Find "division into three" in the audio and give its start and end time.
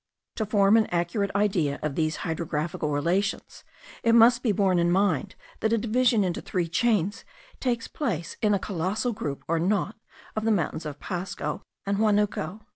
5.77-6.67